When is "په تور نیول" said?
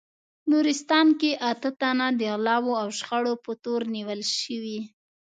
3.45-4.21